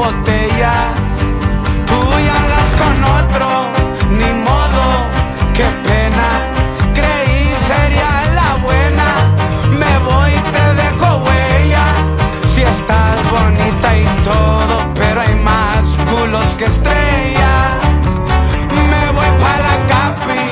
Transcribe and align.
botellas, 0.00 0.96
tú 1.88 2.00
ya 2.28 2.38
las 2.54 2.70
con 2.80 2.96
otro, 3.18 3.48
ni 4.18 4.30
modo, 4.48 4.84
qué 5.56 5.66
pena. 5.86 6.28
Creí 6.98 7.42
sería 7.70 8.12
la 8.38 8.50
buena, 8.66 9.08
me 9.80 9.92
voy 10.08 10.30
y 10.38 10.42
te 10.54 10.66
dejo 10.82 11.08
huella. 11.26 11.86
Si 12.52 12.62
estás 12.62 13.16
bonita 13.36 13.88
y 14.04 14.06
todo, 14.30 14.74
pero 14.94 15.20
hay 15.20 15.34
más 15.50 15.82
culos 16.10 16.48
que 16.58 16.64
estrellas. 16.64 17.72
Me 18.92 19.04
voy 19.16 19.30
para 19.44 19.62
la 19.68 19.76
capi, 19.92 20.44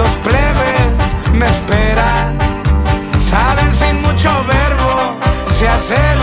los 0.00 0.12
plebes 0.26 1.02
me 1.38 1.46
esperan. 1.54 2.38
Saben 3.32 3.70
sin 3.80 3.96
mucho 4.00 4.30
verbo, 4.54 5.18
se 5.58 5.68
hace 5.68 6.15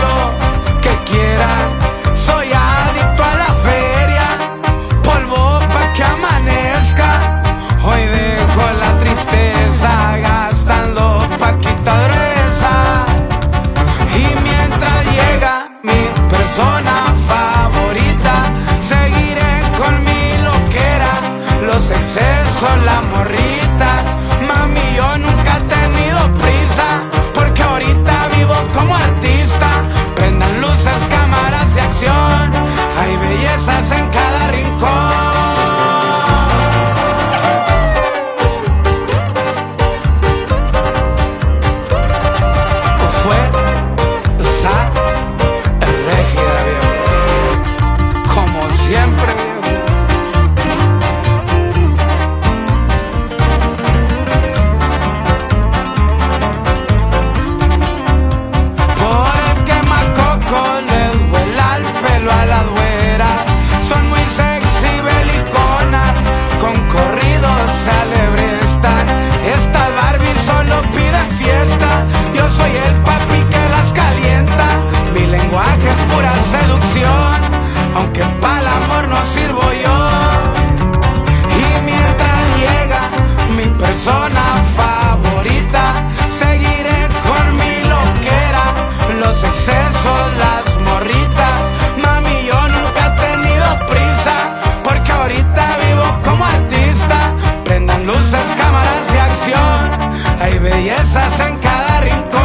sonrisas 101.14 101.40
en 101.40 101.58
cada 101.58 102.00
rincón. 102.00 102.40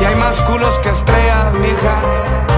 Y 0.00 0.04
hay 0.04 0.16
más 0.16 0.40
culos 0.42 0.78
que 0.78 0.90
estrellas, 0.90 1.54
mija. 1.54 2.49